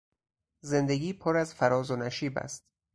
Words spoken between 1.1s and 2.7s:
پر از فراز و نشیب است.